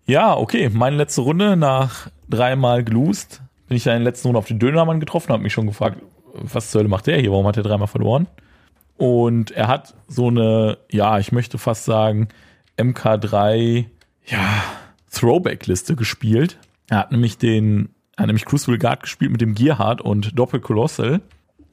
[0.06, 4.40] Ja, okay, meine letzte Runde nach dreimal geloost bin ich dann in der letzten Runde
[4.40, 6.02] auf den Dönermann getroffen, habe mich schon gefragt,
[6.34, 8.28] was zur Hölle macht der hier, warum hat er dreimal verloren?
[8.98, 12.28] Und er hat so eine, ja, ich möchte fast sagen,
[12.80, 13.86] MK3,
[14.26, 14.64] ja,
[15.12, 16.58] Throwback-Liste gespielt.
[16.90, 20.60] Er hat nämlich den, er hat nämlich Crucible Guard gespielt mit dem Gearhard und Doppel
[20.60, 21.22] Colossal.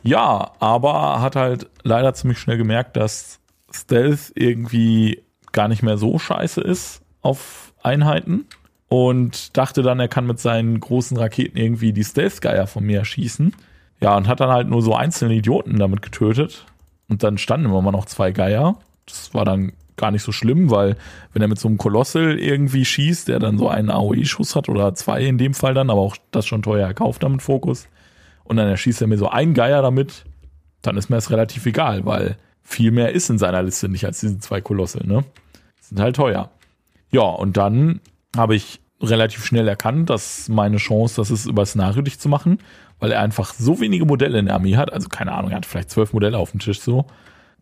[0.02, 3.40] Ja, aber hat halt leider ziemlich schnell gemerkt, dass
[3.72, 8.46] Stealth irgendwie gar nicht mehr so scheiße ist auf Einheiten
[8.88, 13.54] und dachte dann, er kann mit seinen großen Raketen irgendwie die Stealth-Geier von mir schießen.
[14.00, 16.66] Ja, und hat dann halt nur so einzelne Idioten damit getötet.
[17.08, 18.78] Und dann standen immer noch zwei Geier.
[19.06, 20.96] Das war dann gar nicht so schlimm, weil
[21.32, 24.94] wenn er mit so einem Kolossal irgendwie schießt, der dann so einen AOE-Schuss hat oder
[24.94, 27.88] zwei in dem Fall dann, aber auch das schon teuer erkauft damit Fokus,
[28.44, 30.24] und dann erschießt er mir so einen Geier damit,
[30.82, 34.20] dann ist mir das relativ egal, weil viel mehr ist in seiner Liste nicht als
[34.20, 35.24] diese zwei Kolosse, ne?
[35.80, 36.50] Sind halt teuer.
[37.10, 38.00] Ja, und dann
[38.36, 42.58] habe ich relativ schnell erkannt, dass meine Chance, das ist über Szenario dich zu machen,
[42.98, 45.66] weil er einfach so wenige Modelle in der Armee hat, also keine Ahnung, er hat
[45.66, 47.06] vielleicht zwölf Modelle auf dem Tisch so,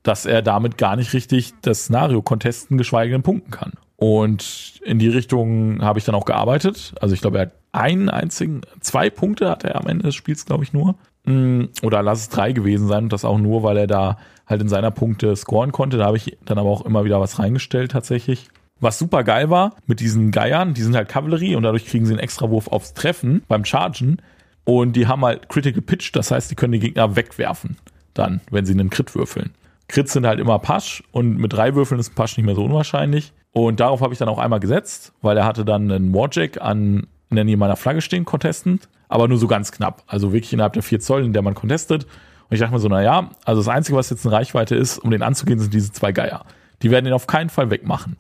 [0.05, 3.73] dass er damit gar nicht richtig das Szenario contesten, geschweige denn punkten kann.
[3.97, 6.95] Und in die Richtung habe ich dann auch gearbeitet.
[7.01, 10.47] Also ich glaube, er hat einen einzigen, zwei Punkte hat er am Ende des Spiels,
[10.47, 10.95] glaube ich, nur.
[11.25, 14.61] Mm, oder lass es drei gewesen sein und das auch nur, weil er da halt
[14.61, 15.97] in seiner Punkte scoren konnte.
[15.97, 18.49] Da habe ich dann aber auch immer wieder was reingestellt tatsächlich.
[18.81, 22.13] Was super geil war mit diesen Geiern, die sind halt Kavallerie und dadurch kriegen sie
[22.13, 24.21] einen Extrawurf aufs Treffen beim Chargen.
[24.65, 27.77] Und die haben halt Critical Pitch, das heißt, die können die Gegner wegwerfen.
[28.13, 29.53] Dann, wenn sie einen Crit würfeln.
[29.89, 32.65] Crits sind halt immer Pasch und mit drei Würfeln ist ein Pasch nicht mehr so
[32.65, 33.33] unwahrscheinlich.
[33.53, 37.07] Und darauf habe ich dann auch einmal gesetzt, weil er hatte dann einen Warjack an
[37.31, 40.03] in der Nähe meiner Flagge stehen, contestend, aber nur so ganz knapp.
[40.07, 42.05] Also wirklich innerhalb der vier Zoll, in der man contestet.
[42.05, 45.11] Und ich dachte mir so, naja, also das Einzige, was jetzt in Reichweite ist, um
[45.11, 46.45] den anzugehen, sind diese zwei Geier.
[46.83, 48.17] Die werden ihn auf keinen Fall wegmachen.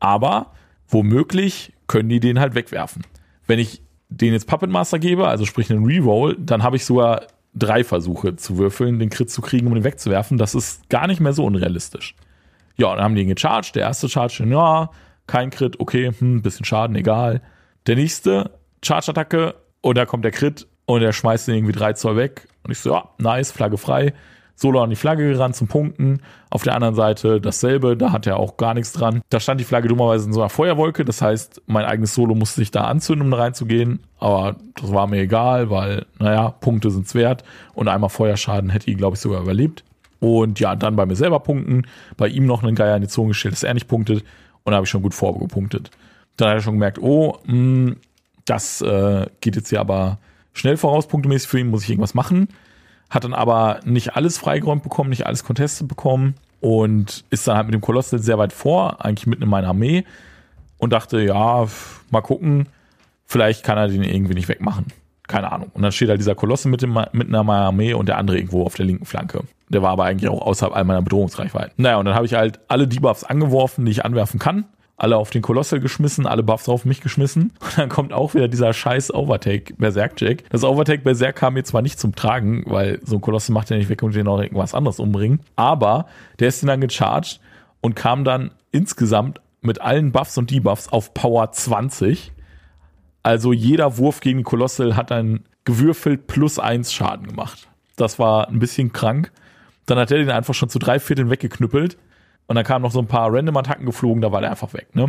[0.00, 0.52] Aber
[0.88, 3.04] womöglich können die den halt wegwerfen.
[3.46, 7.22] Wenn ich den jetzt Puppet Master gebe, also sprich einen Reroll, dann habe ich sogar
[7.54, 10.38] drei Versuche zu würfeln, den Crit zu kriegen, um den wegzuwerfen.
[10.38, 12.14] Das ist gar nicht mehr so unrealistisch.
[12.76, 13.74] Ja, dann haben die ihn gecharged.
[13.74, 14.90] Der erste Charge, ja,
[15.26, 17.42] kein Crit, okay, hm, bisschen Schaden, egal.
[17.86, 22.16] Der nächste, Charge-Attacke, und da kommt der Crit und er schmeißt den irgendwie drei Zoll
[22.16, 22.48] weg.
[22.62, 24.14] Und ich so, ja, nice, Flagge frei.
[24.60, 26.20] Solo an die Flagge gerannt zum Punkten.
[26.50, 29.22] Auf der anderen Seite dasselbe, da hat er auch gar nichts dran.
[29.28, 32.56] Da stand die Flagge dummerweise in so einer Feuerwolke, das heißt, mein eigenes Solo musste
[32.60, 34.00] sich da anzünden, um da reinzugehen.
[34.18, 37.44] Aber das war mir egal, weil, naja, Punkte sind's wert.
[37.74, 39.84] Und einmal Feuerschaden hätte ihn, glaube ich, sogar überlebt.
[40.18, 43.28] Und ja, dann bei mir selber punkten, bei ihm noch einen Geier in die Zone
[43.28, 44.24] gestellt, dass er nicht punktet.
[44.64, 45.92] Und da habe ich schon gut vorgepunktet.
[46.36, 47.96] Dann hat er schon gemerkt, oh, mh, hm,
[48.44, 50.18] das äh, geht jetzt hier aber
[50.52, 52.48] schnell voraus, punktemäßig für ihn, muss ich irgendwas machen
[53.10, 57.66] hat dann aber nicht alles freigeräumt bekommen, nicht alles contestet bekommen und ist dann halt
[57.66, 60.04] mit dem Kolossal sehr weit vor, eigentlich mitten in meiner Armee
[60.78, 61.66] und dachte, ja,
[62.10, 62.68] mal gucken,
[63.24, 64.86] vielleicht kann er den irgendwie nicht wegmachen.
[65.26, 65.70] Keine Ahnung.
[65.74, 68.38] Und dann steht halt dieser Kolosse mit dem, mitten in meiner Armee und der andere
[68.38, 69.42] irgendwo auf der linken Flanke.
[69.68, 71.72] Der war aber eigentlich auch außerhalb all meiner Bedrohungsreichweite.
[71.76, 74.64] Naja, und dann habe ich halt alle Debuffs angeworfen, die ich anwerfen kann
[74.98, 77.52] alle auf den Kolossal geschmissen, alle Buffs auf mich geschmissen.
[77.60, 80.44] Und dann kommt auch wieder dieser scheiß Overtake Berserk Jack.
[80.50, 83.76] Das Overtake Berserk kam mir zwar nicht zum Tragen, weil so ein Kolossal macht ja
[83.76, 85.40] nicht weg und den auch irgendwas anderes umbringen.
[85.56, 86.06] Aber
[86.40, 87.40] der ist dann gecharged
[87.80, 92.32] und kam dann insgesamt mit allen Buffs und Debuffs auf Power 20.
[93.22, 97.68] Also jeder Wurf gegen Kolossal hat ein gewürfelt plus eins Schaden gemacht.
[97.96, 99.32] Das war ein bisschen krank.
[99.86, 101.98] Dann hat er den einfach schon zu drei Vierteln weggeknüppelt.
[102.48, 105.06] Und dann kamen noch so ein paar Random-Attacken geflogen, da war der einfach weg, ne?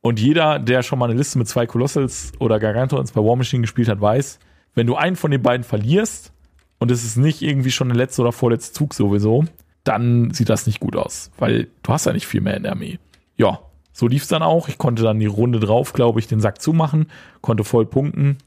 [0.00, 3.62] Und jeder, der schon mal eine Liste mit zwei Colossals oder Gargantons bei War Machine
[3.62, 4.38] gespielt hat, weiß,
[4.74, 6.32] wenn du einen von den beiden verlierst
[6.78, 9.44] und es ist nicht irgendwie schon der letzte oder vorletzte Zug sowieso,
[9.84, 12.72] dann sieht das nicht gut aus, weil du hast ja nicht viel mehr in der
[12.72, 12.98] Armee.
[13.36, 13.60] Ja,
[13.92, 14.68] so lief es dann auch.
[14.68, 18.38] Ich konnte dann die Runde drauf, glaube ich, den Sack zumachen, konnte voll punkten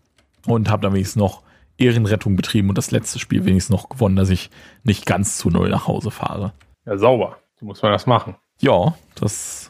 [0.47, 1.43] und habe dann wenigstens noch
[1.77, 4.49] Ehrenrettung betrieben und das letzte Spiel wenigstens noch gewonnen, dass ich
[4.83, 6.53] nicht ganz zu null nach Hause fahre.
[6.85, 7.37] Ja, sauber.
[7.61, 8.35] So muss man das machen.
[8.59, 9.69] Ja, das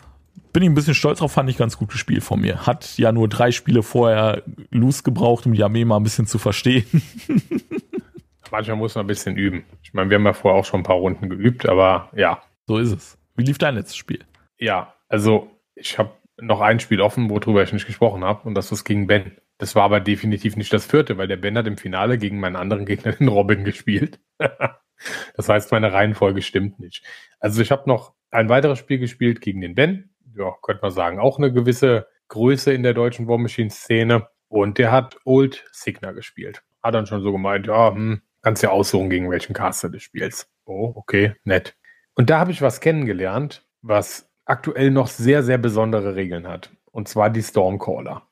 [0.53, 2.65] bin ich ein bisschen stolz drauf, fand ich ganz gut gespielt von mir.
[2.65, 6.39] Hat ja nur drei Spiele vorher Loose gebraucht, um die Armee mal ein bisschen zu
[6.39, 6.85] verstehen.
[8.51, 9.65] Manchmal muss man ein bisschen üben.
[9.83, 12.41] Ich meine, wir haben ja vorher auch schon ein paar Runden geübt, aber ja.
[12.65, 13.17] So ist es.
[13.35, 14.23] Wie lief dein letztes Spiel?
[14.57, 18.71] Ja, also ich habe noch ein Spiel offen, worüber ich nicht gesprochen habe, und das
[18.71, 19.37] ist gegen Ben.
[19.57, 22.55] Das war aber definitiv nicht das vierte, weil der Ben hat im Finale gegen meinen
[22.55, 24.19] anderen Gegner, den Robin, gespielt.
[25.35, 27.03] das heißt, meine Reihenfolge stimmt nicht.
[27.39, 30.09] Also ich habe noch ein weiteres Spiel gespielt gegen den Ben.
[30.35, 34.27] Ja, könnte man sagen, auch eine gewisse Größe in der deutschen War Machine Szene.
[34.47, 36.63] Und der hat Old Signer gespielt.
[36.81, 40.49] Hat dann schon so gemeint, ja, hm, kannst ja aussuchen, gegen welchen Caster du spielst.
[40.65, 41.75] Oh, okay, nett.
[42.15, 46.71] Und da habe ich was kennengelernt, was aktuell noch sehr, sehr besondere Regeln hat.
[46.91, 48.23] Und zwar die Stormcaller.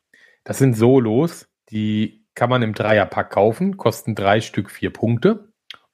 [0.43, 5.48] Das sind Solos, die kann man im Dreierpack kaufen, kosten drei Stück vier Punkte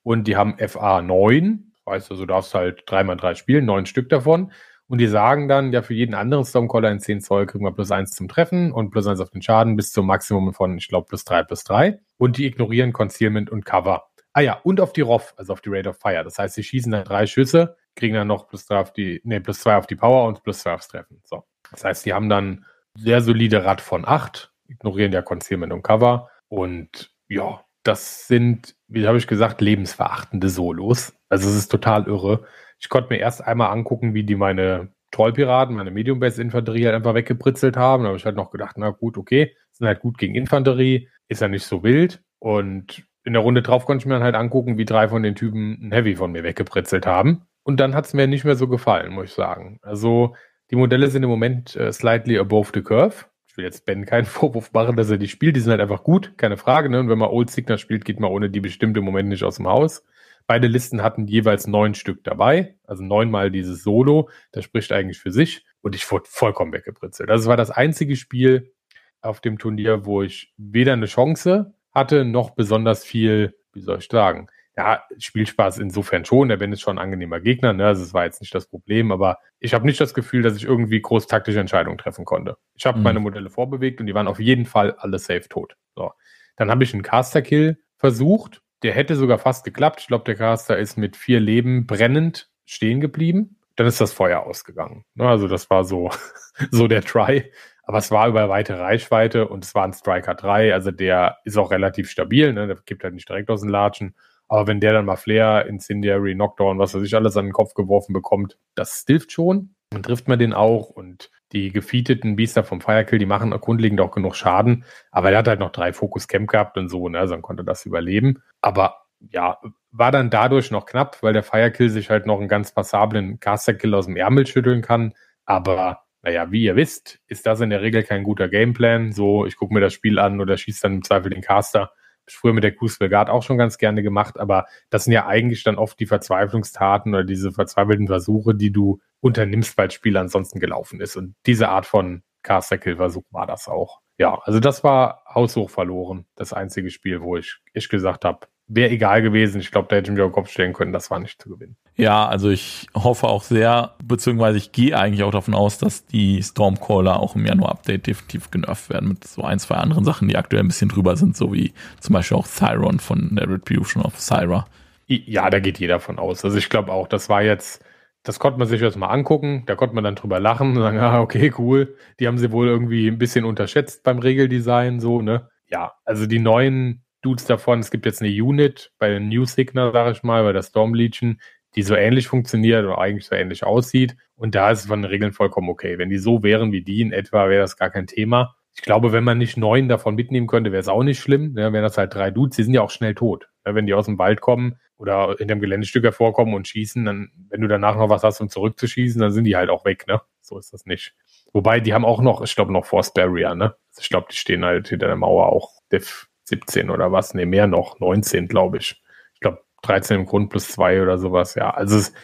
[0.05, 1.71] und die haben FA 9.
[1.83, 4.51] Weißt du, du darfst halt dreimal drei spielen, neun Stück davon.
[4.87, 7.89] Und die sagen dann, ja, für jeden anderen Stormcaller in 10 Zoll kriegen wir plus
[7.89, 11.07] eins zum Treffen und plus eins auf den Schaden bis zum Maximum von, ich glaube,
[11.07, 11.99] plus drei plus drei.
[12.17, 14.05] Und die ignorieren Concealment und Cover.
[14.33, 16.23] Ah ja, und auf die ROF, also auf die Rate of Fire.
[16.23, 19.39] Das heißt, sie schießen dann drei Schüsse, kriegen dann noch plus drei auf die, nee,
[19.39, 21.19] plus zwei auf die Power und plus zwei aufs Treffen.
[21.23, 21.45] So.
[21.71, 22.63] Das heißt, die haben dann
[22.93, 26.29] sehr solide Rad von 8, ignorieren ja Concealment und Cover.
[26.47, 31.13] Und ja, das sind, wie habe ich gesagt, lebensverachtende Solos.
[31.29, 32.45] Also es ist total irre.
[32.79, 37.77] Ich konnte mir erst einmal angucken, wie die meine Trollpiraten, meine Medium-Base-Infanterie halt einfach weggepritzelt
[37.77, 38.03] haben.
[38.03, 41.41] Da habe ich halt noch gedacht, na gut, okay, sind halt gut gegen Infanterie, ist
[41.41, 42.21] ja nicht so wild.
[42.39, 45.35] Und in der Runde drauf konnte ich mir dann halt angucken, wie drei von den
[45.35, 47.47] Typen ein Heavy von mir weggepritzelt haben.
[47.63, 49.79] Und dann hat es mir nicht mehr so gefallen, muss ich sagen.
[49.81, 50.35] Also
[50.69, 53.25] die Modelle sind im Moment äh, slightly above the curve.
[53.55, 55.55] Ich will jetzt Ben keinen Vorwurf machen, dass er die spielt.
[55.55, 56.89] Die sind halt einfach gut, keine Frage.
[56.89, 56.99] Ne?
[56.99, 59.55] Und wenn man Old Signer spielt, geht man ohne die bestimmt im Moment nicht aus
[59.55, 60.03] dem Haus.
[60.45, 64.29] Beide Listen hatten jeweils neun Stück dabei, also neunmal dieses Solo.
[64.51, 65.63] Das spricht eigentlich für sich.
[65.81, 67.29] Und ich wurde vollkommen weggepritzelt.
[67.29, 68.73] Das war das einzige Spiel
[69.21, 74.09] auf dem Turnier, wo ich weder eine Chance hatte, noch besonders viel, wie soll ich
[74.11, 76.49] sagen, ja, Spielspaß insofern schon.
[76.49, 77.87] Der Ben ist schon ein angenehmer Gegner, ne?
[77.87, 80.65] Also es war jetzt nicht das Problem, aber ich habe nicht das Gefühl, dass ich
[80.65, 82.57] irgendwie groß taktische Entscheidungen treffen konnte.
[82.75, 83.03] Ich habe mhm.
[83.03, 85.77] meine Modelle vorbewegt und die waren auf jeden Fall alle safe tot.
[85.95, 86.11] So.
[86.57, 88.61] Dann habe ich einen Caster-Kill versucht.
[88.83, 90.01] Der hätte sogar fast geklappt.
[90.01, 93.57] Ich glaube, der Caster ist mit vier Leben brennend stehen geblieben.
[93.77, 95.05] Dann ist das Feuer ausgegangen.
[95.15, 95.27] Ne?
[95.27, 96.09] Also das war so,
[96.71, 97.51] so der Try.
[97.83, 100.73] Aber es war über weite Reichweite und es war ein Striker 3.
[100.73, 102.51] Also der ist auch relativ stabil.
[102.51, 102.67] Ne?
[102.67, 104.15] Der gibt halt nicht direkt aus den Latschen.
[104.47, 107.73] Aber wenn der dann mal Flair, Incendiary, Knockdown, was weiß ich, alles an den Kopf
[107.73, 109.75] geworfen bekommt, das hilft schon.
[109.89, 114.11] Dann trifft man den auch und die gefeateten Biester vom Firekill, die machen grundlegend auch
[114.11, 114.83] genug Schaden.
[115.11, 117.19] Aber er hat halt noch drei Fokus Camp gehabt und so, ne?
[117.19, 118.41] Also dann konnte das überleben.
[118.61, 119.57] Aber ja,
[119.91, 123.93] war dann dadurch noch knapp, weil der Firekill sich halt noch einen ganz passablen Caster-Kill
[123.93, 125.13] aus dem Ärmel schütteln kann.
[125.45, 129.13] Aber naja, wie ihr wisst, ist das in der Regel kein guter Gameplan.
[129.13, 131.91] So, ich gucke mir das Spiel an oder schieße dann im Zweifel den Caster
[132.27, 135.77] früher mit der Guard auch schon ganz gerne gemacht, aber das sind ja eigentlich dann
[135.77, 140.99] oft die Verzweiflungstaten oder diese verzweifelten Versuche, die du unternimmst, weil das Spiel ansonsten gelaufen
[140.99, 141.15] ist.
[141.15, 144.01] Und diese Art von Caster-Kill-Versuch war das auch.
[144.17, 146.25] Ja, also das war haushoch verloren.
[146.35, 149.61] Das einzige Spiel, wo ich, ich gesagt habe, wäre egal gewesen.
[149.61, 151.49] Ich glaube, da hätte ich mir auf den Kopf stellen können, das war nicht zu
[151.49, 151.75] gewinnen.
[151.95, 156.41] Ja, also ich hoffe auch sehr, beziehungsweise ich gehe eigentlich auch davon aus, dass die
[156.41, 160.63] Stormcaller auch im Januar-Update definitiv genervt werden mit so ein, zwei anderen Sachen, die aktuell
[160.63, 164.65] ein bisschen drüber sind, so wie zum Beispiel auch Thyron von der Retribution of Syra.
[165.07, 166.43] Ja, da geht jeder von aus.
[166.43, 167.85] Also ich glaube auch, das war jetzt,
[168.23, 170.97] das konnte man sich jetzt mal angucken, da konnte man dann drüber lachen und sagen,
[170.99, 171.95] ah, okay, cool.
[172.19, 175.49] Die haben sie wohl irgendwie ein bisschen unterschätzt beim Regeldesign, so, ne?
[175.69, 177.79] Ja, also die neuen Dudes davon.
[177.79, 180.93] Es gibt jetzt eine Unit bei den New Signer, sage ich mal, bei der Storm
[180.93, 181.39] Legion,
[181.75, 184.15] die so ähnlich funktioniert oder eigentlich so ähnlich aussieht.
[184.35, 185.97] Und da ist es von den Regeln vollkommen okay.
[185.97, 188.55] Wenn die so wären wie die in etwa, wäre das gar kein Thema.
[188.75, 191.57] Ich glaube, wenn man nicht neun davon mitnehmen könnte, wäre es auch nicht schlimm.
[191.57, 193.49] Ja, wären das halt drei Dudes, die sind ja auch schnell tot.
[193.65, 197.31] Ja, wenn die aus dem Wald kommen oder in dem Geländestück hervorkommen und schießen, dann,
[197.49, 200.21] wenn du danach noch was hast, um zurückzuschießen, dann sind die halt auch weg, ne?
[200.41, 201.15] So ist das nicht.
[201.53, 203.75] Wobei, die haben auch noch, ich glaube, noch Force Barrier, ne?
[203.89, 207.45] Also ich glaube, die stehen halt hinter der Mauer auch Def 17 oder was, ne,
[207.45, 209.01] mehr noch, 19, glaube ich.
[209.33, 211.71] Ich glaube, 13 im Grund plus 2 oder sowas, ja.
[211.71, 212.15] Also es ist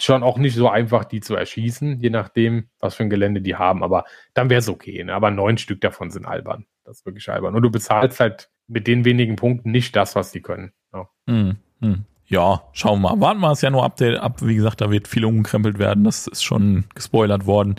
[0.00, 3.56] schon auch nicht so einfach, die zu erschießen, je nachdem, was für ein Gelände die
[3.56, 4.04] haben, aber
[4.34, 5.14] dann wäre es okay, ne?
[5.14, 6.66] Aber neun Stück davon sind albern.
[6.84, 7.54] Das ist wirklich albern.
[7.54, 10.72] Und du bezahlst halt mit den wenigen Punkten nicht das, was die können.
[10.92, 11.08] Ja.
[11.26, 12.04] Hm, hm.
[12.26, 13.20] Ja, schauen wir mal.
[13.20, 14.42] Warten wir es ja nur Update ab.
[14.42, 16.04] Wie gesagt, da wird viel umgekrempelt werden.
[16.04, 17.76] Das ist schon gespoilert worden.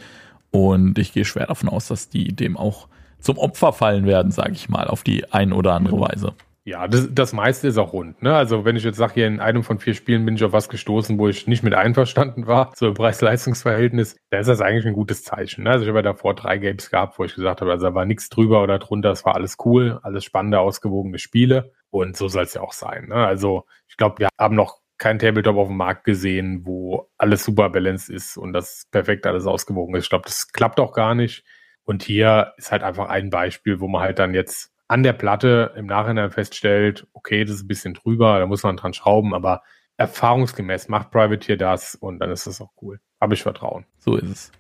[0.50, 2.88] Und ich gehe schwer davon aus, dass die dem auch
[3.20, 6.34] zum Opfer fallen werden, sage ich mal, auf die ein oder andere Weise.
[6.66, 8.22] Ja, das, das meiste ist auch rund.
[8.22, 8.36] Ne?
[8.36, 10.70] Also wenn ich jetzt sage, hier in einem von vier Spielen bin ich auf was
[10.70, 14.94] gestoßen, wo ich nicht mit einverstanden war, so im Preis-Leistungs-Verhältnis, da ist das eigentlich ein
[14.94, 15.64] gutes Zeichen.
[15.64, 15.72] Ne?
[15.72, 18.06] Also ich habe ja davor drei Games gehabt, wo ich gesagt habe, also da war
[18.06, 21.74] nichts drüber oder drunter, es war alles cool, alles spannende, ausgewogene Spiele.
[21.90, 23.08] Und so soll es ja auch sein.
[23.08, 23.16] Ne?
[23.16, 27.70] Also ich glaube, wir haben noch kein Tabletop auf dem Markt gesehen, wo alles super
[27.70, 30.04] balanced ist und das perfekt alles ausgewogen ist.
[30.04, 31.44] Ich glaube, das klappt auch gar nicht.
[31.90, 35.74] Und hier ist halt einfach ein Beispiel, wo man halt dann jetzt an der Platte
[35.76, 39.64] im Nachhinein feststellt, okay, das ist ein bisschen drüber, da muss man dran schrauben, aber
[39.98, 43.00] erfahrungsgemäß macht Privateer das und dann ist das auch cool.
[43.20, 43.88] Habe ich Vertrauen.
[43.98, 44.52] So ist es.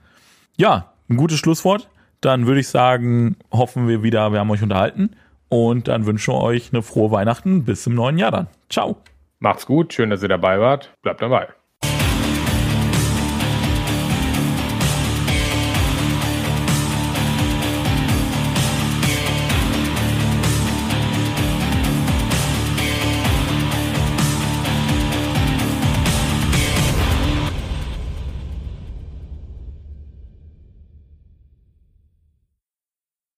[0.57, 1.87] Ja, ein gutes Schlusswort.
[2.19, 5.15] Dann würde ich sagen, hoffen wir wieder, wir haben euch unterhalten
[5.49, 8.47] und dann wünschen wir euch eine frohe Weihnachten bis zum neuen Jahr dann.
[8.71, 8.97] Ciao.
[9.37, 10.95] Macht's gut, schön, dass ihr dabei wart.
[11.03, 11.49] Bleibt dabei.